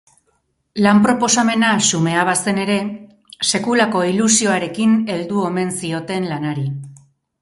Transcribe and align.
Lan-proposamena 0.83 1.67
xumea 1.87 2.23
bazen 2.31 2.61
ere, 2.63 2.77
sekulako 3.51 4.01
ilusioarekin 4.13 4.97
heldu 5.17 5.45
omen 5.51 5.75
zioten 5.83 6.27
lanari. 6.33 6.67